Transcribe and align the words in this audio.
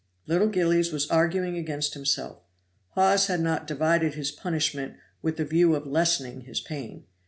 Little 0.25 0.47
Gillies 0.47 0.91
was 0.91 1.07
arguing 1.11 1.55
against 1.57 1.93
himself. 1.93 2.39
Hawes 2.95 3.27
had 3.27 3.39
not 3.39 3.67
divided 3.67 4.15
his 4.15 4.31
punishment 4.31 4.95
with 5.21 5.37
the 5.37 5.45
view 5.45 5.75
of 5.75 5.85
lessening 5.85 6.41
his 6.41 6.59
pain. 6.59 7.03